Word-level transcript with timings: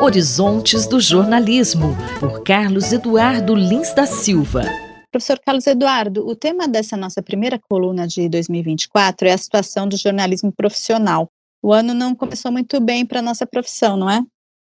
Horizontes 0.00 0.86
do 0.86 1.00
Jornalismo, 1.00 1.94
por 2.18 2.42
Carlos 2.42 2.92
Eduardo 2.92 3.54
Lins 3.54 3.92
da 3.94 4.06
Silva. 4.06 4.62
Professor 5.10 5.38
Carlos 5.38 5.66
Eduardo, 5.66 6.26
o 6.26 6.34
tema 6.34 6.68
dessa 6.68 6.96
nossa 6.96 7.22
primeira 7.22 7.58
coluna 7.58 8.06
de 8.06 8.28
2024 8.28 9.28
é 9.28 9.32
a 9.32 9.38
situação 9.38 9.88
do 9.88 9.96
jornalismo 9.96 10.52
profissional. 10.52 11.28
O 11.62 11.72
ano 11.72 11.92
não 11.92 12.14
começou 12.14 12.52
muito 12.52 12.80
bem 12.80 13.04
para 13.04 13.18
a 13.18 13.22
nossa 13.22 13.46
profissão, 13.46 13.96
não 13.96 14.08
é? 14.08 14.22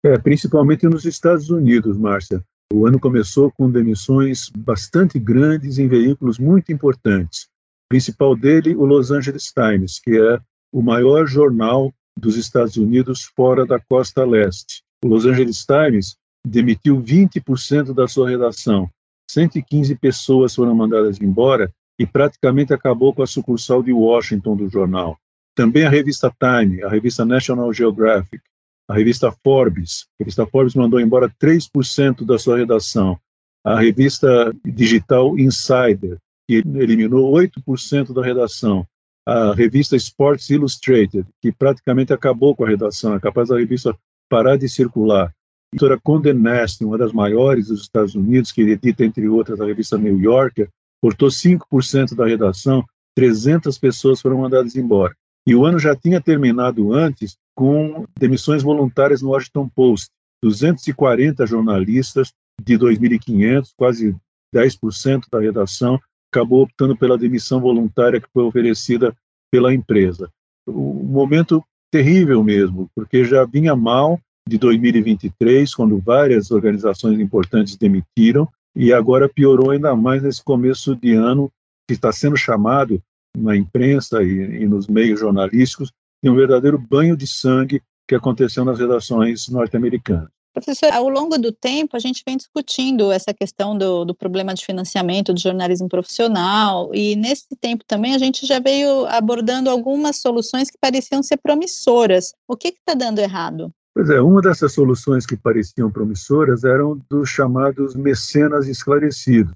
É, 0.05 0.19
principalmente 0.19 0.87
nos 0.87 1.05
Estados 1.05 1.51
Unidos, 1.51 1.97
Márcia. 1.97 2.43
O 2.73 2.87
ano 2.87 3.01
começou 3.01 3.51
com 3.51 3.71
demissões 3.71 4.51
bastante 4.57 5.19
grandes 5.19 5.79
em 5.79 5.89
veículos 5.89 6.39
muito 6.39 6.73
importantes. 6.73 7.45
O 7.87 7.89
principal 7.91 8.37
dele, 8.37 8.75
o 8.75 8.85
Los 8.85 9.11
Angeles 9.11 9.53
Times, 9.53 9.99
que 9.99 10.19
é 10.19 10.39
o 10.73 10.83
maior 10.83 11.27
jornal 11.27 11.93
dos 12.21 12.37
Estados 12.37 12.77
Unidos 12.77 13.25
fora 13.35 13.67
da 13.67 13.81
costa 13.81 14.25
leste. 14.25 14.83
O 15.03 15.09
Los 15.09 15.25
Angeles 15.25 15.65
Times 15.65 16.17
demitiu 16.47 17.03
20% 17.03 17.93
da 17.95 18.07
sua 18.07 18.29
redação. 18.29 18.89
115 19.31 19.95
pessoas 19.97 20.55
foram 20.55 20.75
mandadas 20.75 21.21
embora 21.21 21.73
e 21.99 22.07
praticamente 22.07 22.73
acabou 22.73 23.15
com 23.15 23.23
a 23.23 23.27
sucursal 23.27 23.83
de 23.83 23.93
Washington 23.93 24.57
do 24.57 24.69
jornal. 24.69 25.19
Também 25.55 25.85
a 25.85 25.91
revista 25.91 26.33
Time, 26.39 26.83
a 26.83 26.89
revista 26.89 27.25
National 27.25 27.73
Geographic, 27.73 28.43
a 28.89 28.95
revista 28.95 29.31
Forbes, 29.45 30.07
a 30.19 30.25
revista 30.25 30.47
Forbes 30.47 30.75
mandou 30.75 31.01
embora 31.01 31.33
3% 31.41 32.25
da 32.25 32.39
sua 32.39 32.59
redação. 32.59 33.19
A 33.65 33.79
revista 33.79 34.53
digital 34.65 35.39
Insider, 35.39 36.19
que 36.49 36.57
eliminou 36.57 37.33
8% 37.33 38.13
da 38.13 38.25
redação. 38.25 38.87
A 39.33 39.55
revista 39.55 39.95
Sports 39.95 40.51
Illustrated, 40.51 41.25
que 41.41 41.53
praticamente 41.53 42.13
acabou 42.13 42.53
com 42.53 42.65
a 42.65 42.69
redação, 42.69 43.15
é 43.15 43.21
capaz 43.21 43.49
da 43.49 43.57
revista 43.57 43.97
parar 44.29 44.57
de 44.57 44.69
circular. 44.69 45.27
A 45.29 45.33
editora 45.73 46.01
Condé 46.03 46.33
Nast, 46.33 46.85
uma 46.85 46.99
das 46.99 47.13
maiores 47.13 47.69
dos 47.69 47.83
Estados 47.83 48.17
Unidos, 48.17 48.51
que 48.51 48.63
edita, 48.63 49.05
entre 49.05 49.29
outras, 49.29 49.61
a 49.61 49.67
revista 49.67 49.97
New 49.97 50.19
Yorker, 50.19 50.69
cortou 51.01 51.29
5% 51.29 52.17
da 52.17 52.27
redação, 52.27 52.85
300 53.15 53.79
pessoas 53.79 54.21
foram 54.21 54.39
mandadas 54.39 54.75
embora. 54.75 55.15
E 55.47 55.55
o 55.55 55.65
ano 55.65 55.79
já 55.79 55.95
tinha 55.95 56.21
terminado 56.21 56.93
antes 56.93 57.37
com 57.55 58.07
demissões 58.19 58.65
voluntárias 58.65 59.23
no 59.23 59.29
Washington 59.29 59.69
Post. 59.69 60.09
240 60.43 61.47
jornalistas 61.47 62.33
de 62.61 62.77
2.500, 62.77 63.69
quase 63.77 64.17
10% 64.53 65.27
da 65.31 65.39
redação, 65.39 66.01
acabou 66.31 66.63
optando 66.63 66.97
pela 66.97 67.19
demissão 67.19 67.61
voluntária 67.61 68.21
que 68.21 68.29
foi 68.33 68.45
oferecida 68.45 69.15
pela 69.51 69.75
empresa. 69.75 70.31
Um 70.67 71.05
momento 71.05 71.63
terrível 71.91 72.43
mesmo, 72.45 72.89
porque 72.95 73.25
já 73.25 73.45
vinha 73.45 73.75
mal 73.75 74.19
de 74.49 74.57
2023, 74.59 75.75
quando 75.75 75.99
várias 75.99 76.51
organizações 76.51 77.19
importantes 77.19 77.77
demitiram, 77.77 78.49
e 78.75 78.93
agora 78.93 79.29
piorou 79.29 79.71
ainda 79.71 79.95
mais 79.97 80.23
nesse 80.23 80.43
começo 80.43 80.95
de 80.95 81.13
ano, 81.15 81.51
que 81.89 81.95
está 81.95 82.13
sendo 82.13 82.37
chamado 82.37 83.03
na 83.37 83.57
imprensa 83.57 84.23
e, 84.23 84.63
e 84.63 84.67
nos 84.69 84.87
meios 84.87 85.19
jornalísticos 85.19 85.93
de 86.23 86.31
um 86.31 86.37
verdadeiro 86.37 86.79
banho 86.79 87.17
de 87.17 87.27
sangue 87.27 87.83
que 88.09 88.15
aconteceu 88.15 88.65
nas 88.65 88.79
redações 88.79 89.49
norte-americanas. 89.49 90.31
Professor, 90.53 90.93
ao 90.93 91.09
longo 91.09 91.39
do 91.39 91.53
tempo, 91.53 91.97
a 91.97 92.01
gente 92.01 92.25
vem 92.27 92.37
discutindo 92.37 93.13
essa 93.13 93.33
questão 93.33 93.79
do, 93.79 94.05
do, 94.05 94.15
problema 94.15 94.53
de 94.53 94.65
financiamento 94.65 95.33
do 95.33 95.41
jornalismo 95.41 95.89
profissional, 95.89 96.91
e 96.93 97.15
nesse 97.15 97.47
tempo 97.61 97.85
também 97.87 98.15
a 98.15 98.19
gente 98.19 98.45
já 98.45 98.59
veio 98.59 99.07
abordando 99.07 99.71
algumas 99.71 100.17
soluções 100.17 100.69
que 100.69 100.77
pareciam 100.79 101.23
ser 101.23 101.37
promissoras. 101.37 102.35
O 102.49 102.57
que 102.57 102.69
está 102.69 102.95
dando 102.95 103.21
errado? 103.21 103.73
Pois 103.95 104.11
é, 104.11 104.21
uma 104.21 104.41
dessas 104.41 104.73
soluções 104.73 105.25
que 105.25 105.37
pareciam 105.37 105.91
promissoras 105.91 106.65
eram 106.65 107.01
dos 107.09 107.29
chamados 107.29 107.95
mecenas 107.95 108.67
esclarecidos, 108.67 109.53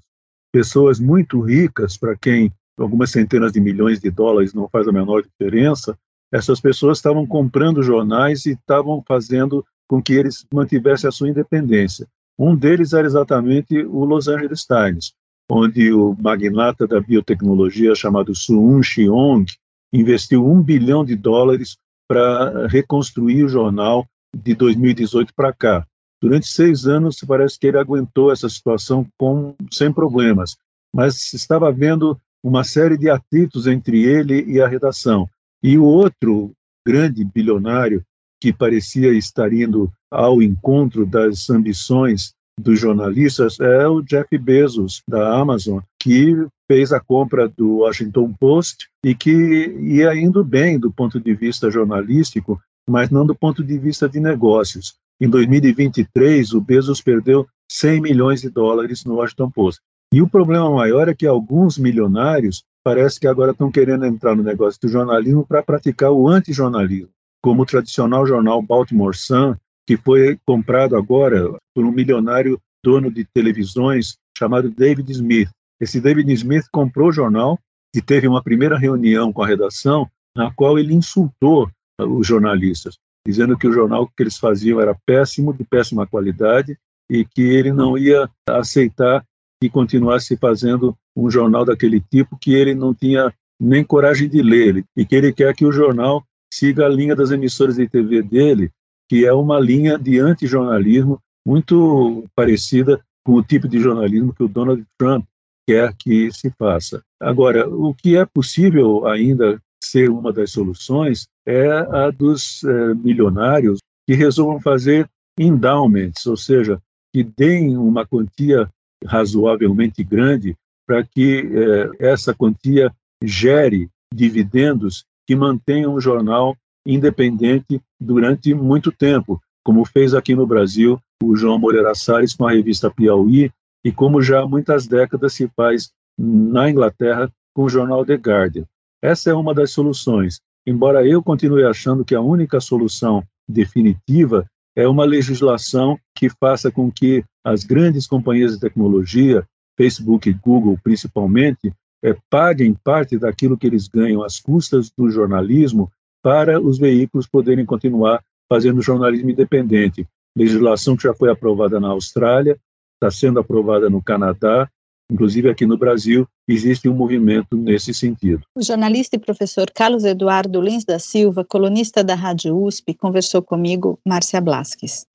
pessoas 0.53 0.99
muito 0.99 1.41
ricas, 1.41 1.97
para 1.97 2.15
quem 2.15 2.51
algumas 2.77 3.11
centenas 3.11 3.51
de 3.51 3.59
milhões 3.59 3.99
de 3.99 4.09
dólares 4.09 4.53
não 4.53 4.69
faz 4.69 4.87
a 4.87 4.91
menor 4.93 5.23
diferença, 5.23 5.97
essas 6.31 6.59
pessoas 6.59 6.97
estavam 6.97 7.25
comprando 7.25 7.83
jornais 7.83 8.45
e 8.45 8.51
estavam 8.51 9.03
fazendo 9.07 9.65
com 9.87 10.01
que 10.01 10.13
eles 10.13 10.45
mantivessem 10.53 11.07
a 11.07 11.11
sua 11.11 11.29
independência. 11.29 12.07
Um 12.37 12.55
deles 12.55 12.93
era 12.93 13.07
exatamente 13.07 13.77
o 13.85 14.03
Los 14.03 14.27
Angeles 14.27 14.65
Times, 14.65 15.13
onde 15.49 15.93
o 15.93 16.15
magnata 16.19 16.87
da 16.87 16.99
biotecnologia 16.99 17.95
chamado 17.95 18.35
Suun 18.35 18.81
Shiong 18.83 19.45
investiu 19.93 20.45
um 20.45 20.61
bilhão 20.61 21.05
de 21.05 21.15
dólares 21.15 21.77
para 22.07 22.67
reconstruir 22.67 23.43
o 23.43 23.49
jornal 23.49 24.05
de 24.35 24.53
2018 24.53 25.33
para 25.33 25.53
cá. 25.53 25.87
Durante 26.21 26.47
seis 26.47 26.85
anos, 26.85 27.17
parece 27.25 27.59
que 27.59 27.67
ele 27.67 27.77
aguentou 27.77 28.31
essa 28.31 28.49
situação 28.49 29.07
com, 29.17 29.55
sem 29.71 29.91
problemas, 29.91 30.57
mas 30.93 31.33
estava 31.33 31.69
havendo 31.69 32.19
uma 32.43 32.63
série 32.63 32.97
de 32.97 33.09
atritos 33.09 33.67
entre 33.67 34.03
ele 34.03 34.43
e 34.45 34.61
a 34.61 34.67
redação. 34.67 35.29
E 35.63 35.77
o 35.77 35.83
outro 35.83 36.51
grande 36.85 37.23
bilionário 37.23 38.03
que 38.45 38.53
parecia 38.53 39.11
estar 39.11 39.51
indo 39.51 39.91
ao 40.11 40.39
encontro 40.39 41.03
das 41.03 41.49
ambições 41.49 42.35
dos 42.61 42.79
jornalistas 42.79 43.59
é 43.59 43.87
o 43.87 44.03
Jeff 44.03 44.37
Bezos, 44.37 45.01
da 45.09 45.35
Amazon, 45.35 45.79
que 45.99 46.45
fez 46.67 46.93
a 46.93 46.99
compra 46.99 47.49
do 47.49 47.77
Washington 47.77 48.31
Post 48.39 48.87
e 49.03 49.15
que 49.15 49.75
ia 49.79 50.13
indo 50.13 50.43
bem 50.43 50.77
do 50.77 50.91
ponto 50.91 51.19
de 51.19 51.33
vista 51.33 51.71
jornalístico, 51.71 52.61
mas 52.87 53.09
não 53.09 53.25
do 53.25 53.33
ponto 53.33 53.63
de 53.63 53.79
vista 53.79 54.07
de 54.07 54.19
negócios. 54.19 54.93
Em 55.19 55.27
2023, 55.27 56.53
o 56.53 56.61
Bezos 56.61 57.01
perdeu 57.01 57.47
100 57.71 57.99
milhões 57.99 58.41
de 58.41 58.49
dólares 58.51 59.05
no 59.05 59.15
Washington 59.15 59.49
Post. 59.49 59.81
E 60.13 60.21
o 60.21 60.29
problema 60.29 60.69
maior 60.69 61.09
é 61.09 61.15
que 61.15 61.25
alguns 61.25 61.79
milionários 61.79 62.63
parece 62.83 63.19
que 63.19 63.27
agora 63.27 63.53
estão 63.53 63.71
querendo 63.71 64.05
entrar 64.05 64.35
no 64.35 64.43
negócio 64.43 64.79
do 64.79 64.87
jornalismo 64.87 65.43
para 65.47 65.63
praticar 65.63 66.11
o 66.11 66.29
antijornalismo, 66.29 67.09
como 67.45 67.61
o 67.61 67.65
tradicional 67.67 68.25
jornal 68.25 68.59
Baltimore 68.59 69.15
Sun, 69.15 69.55
que 69.85 69.95
foi 69.95 70.35
comprado 70.47 70.97
agora 70.97 71.47
por 71.75 71.85
um 71.85 71.91
milionário 71.91 72.59
dono 72.83 73.11
de 73.11 73.23
televisões 73.23 74.17
chamado 74.35 74.67
David 74.71 75.11
Smith. 75.11 75.49
Esse 75.79 76.01
David 76.01 76.33
Smith 76.33 76.65
comprou 76.71 77.09
o 77.09 77.11
jornal 77.11 77.59
e 77.95 78.01
teve 78.01 78.27
uma 78.27 78.41
primeira 78.41 78.79
reunião 78.79 79.31
com 79.31 79.43
a 79.43 79.47
redação 79.47 80.09
na 80.35 80.51
qual 80.51 80.79
ele 80.79 80.95
insultou 80.95 81.69
os 81.99 82.25
jornalistas, 82.25 82.97
dizendo 83.27 83.55
que 83.55 83.67
o 83.67 83.71
jornal 83.71 84.07
que 84.07 84.23
eles 84.23 84.39
faziam 84.39 84.81
era 84.81 84.97
péssimo, 85.05 85.53
de 85.53 85.63
péssima 85.63 86.07
qualidade, 86.07 86.75
e 87.07 87.23
que 87.23 87.43
ele 87.43 87.71
não 87.71 87.95
ia 87.95 88.27
aceitar 88.49 89.23
que 89.61 89.69
continuasse 89.69 90.35
fazendo 90.35 90.97
um 91.15 91.29
jornal 91.29 91.63
daquele 91.63 92.01
tipo 92.01 92.39
que 92.41 92.55
ele 92.55 92.73
não 92.73 92.91
tinha 92.91 93.31
nem 93.61 93.83
coragem 93.83 94.27
de 94.27 94.41
ler, 94.41 94.83
e 94.97 95.05
que 95.05 95.15
ele 95.15 95.31
quer 95.31 95.53
que 95.53 95.63
o 95.63 95.71
jornal 95.71 96.25
siga 96.53 96.85
a 96.85 96.89
linha 96.89 97.15
das 97.15 97.31
emissoras 97.31 97.75
de 97.75 97.87
TV 97.87 98.21
dele, 98.21 98.71
que 99.09 99.25
é 99.25 99.33
uma 99.33 99.59
linha 99.59 99.97
de 99.97 100.19
antijornalismo 100.19 101.19
muito 101.45 102.25
parecida 102.35 103.03
com 103.23 103.33
o 103.33 103.43
tipo 103.43 103.67
de 103.67 103.79
jornalismo 103.79 104.33
que 104.33 104.43
o 104.43 104.47
Donald 104.47 104.83
Trump 104.97 105.25
quer 105.67 105.93
que 105.97 106.31
se 106.31 106.51
faça. 106.51 107.01
Agora, 107.19 107.67
o 107.67 107.93
que 107.93 108.15
é 108.15 108.25
possível 108.25 109.07
ainda 109.07 109.59
ser 109.83 110.09
uma 110.09 110.31
das 110.31 110.51
soluções 110.51 111.27
é 111.45 111.67
a 111.69 112.09
dos 112.09 112.63
é, 112.63 112.93
milionários 112.93 113.79
que 114.07 114.15
resolvam 114.15 114.59
fazer 114.59 115.09
endowments, 115.39 116.25
ou 116.25 116.37
seja, 116.37 116.81
que 117.13 117.23
deem 117.23 117.77
uma 117.77 118.05
quantia 118.05 118.69
razoavelmente 119.05 120.03
grande 120.03 120.55
para 120.87 121.03
que 121.03 121.39
eh, 121.39 121.89
essa 121.99 122.33
quantia 122.33 122.93
gere 123.23 123.89
dividendos 124.13 125.03
que 125.25 125.35
mantenham 125.35 125.93
o 125.93 126.01
jornal 126.01 126.55
independente 126.85 127.81
durante 127.99 128.53
muito 128.53 128.91
tempo, 128.91 129.41
como 129.63 129.85
fez 129.85 130.13
aqui 130.13 130.35
no 130.35 130.45
Brasil 130.45 130.99
o 131.23 131.35
João 131.35 131.57
Moreira 131.57 131.95
Salles 131.95 132.35
com 132.35 132.45
a 132.45 132.51
revista 132.51 132.91
Piauí 132.91 133.51
e 133.83 133.91
como 133.91 134.21
já 134.21 134.41
há 134.41 134.47
muitas 134.47 134.85
décadas 134.87 135.33
se 135.33 135.49
faz 135.55 135.91
na 136.17 136.69
Inglaterra 136.69 137.31
com 137.53 137.63
o 137.63 137.69
jornal 137.69 138.05
The 138.05 138.15
Guardian. 138.15 138.65
Essa 139.01 139.31
é 139.31 139.33
uma 139.33 139.53
das 139.53 139.71
soluções, 139.71 140.39
embora 140.65 141.05
eu 141.05 141.23
continue 141.23 141.63
achando 141.63 142.05
que 142.05 142.15
a 142.15 142.21
única 142.21 142.59
solução 142.59 143.23
definitiva 143.47 144.45
é 144.75 144.87
uma 144.87 145.05
legislação 145.05 145.97
que 146.15 146.29
faça 146.29 146.71
com 146.71 146.91
que 146.91 147.23
as 147.43 147.63
grandes 147.63 148.07
companhias 148.07 148.53
de 148.53 148.59
tecnologia, 148.59 149.45
Facebook 149.77 150.29
e 150.29 150.33
Google 150.33 150.77
principalmente, 150.83 151.73
é, 152.05 152.15
paguem 152.29 152.75
parte 152.83 153.17
daquilo 153.17 153.57
que 153.57 153.67
eles 153.67 153.87
ganham 153.87 154.23
às 154.23 154.39
custas 154.39 154.91
do 154.95 155.09
jornalismo 155.09 155.91
para 156.21 156.61
os 156.61 156.77
veículos 156.77 157.27
poderem 157.27 157.65
continuar 157.65 158.23
fazendo 158.47 158.81
jornalismo 158.81 159.29
independente. 159.29 160.07
Legislação 160.37 160.95
que 160.95 161.03
já 161.03 161.13
foi 161.13 161.31
aprovada 161.31 161.79
na 161.79 161.89
Austrália, 161.89 162.57
está 162.95 163.09
sendo 163.09 163.39
aprovada 163.39 163.89
no 163.89 164.01
Canadá 164.01 164.69
Inclusive 165.11 165.49
aqui 165.49 165.65
no 165.65 165.77
Brasil 165.77 166.27
existe 166.47 166.89
um 166.89 166.93
movimento 166.93 167.55
nesse 167.55 167.93
sentido. 167.93 168.41
O 168.55 168.63
jornalista 168.63 169.15
e 169.15 169.19
professor 169.19 169.69
Carlos 169.71 170.03
Eduardo 170.03 170.59
Lins 170.59 170.83
da 170.83 170.97
Silva, 170.97 171.45
colunista 171.45 172.03
da 172.03 172.15
Rádio 172.15 172.57
USP, 172.57 172.93
conversou 172.95 173.41
comigo, 173.41 173.99
Márcia 174.05 174.41
Blasques. 174.41 175.05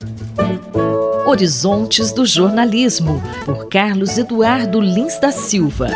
Horizontes 1.27 2.13
do 2.13 2.25
Jornalismo, 2.25 3.21
por 3.45 3.69
Carlos 3.69 4.17
Eduardo 4.17 4.81
Lins 4.81 5.19
da 5.19 5.33
Silva. 5.33 5.89